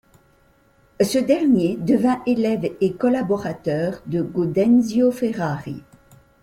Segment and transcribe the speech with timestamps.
[0.99, 5.83] Ce dernier devint élève et collaborateur de Gaudenzio Ferrari.